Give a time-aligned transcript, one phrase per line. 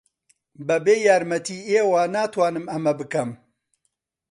[0.67, 3.29] بەبێ یارمەتیی ئێوە ناتوانم ئەمە بکەم.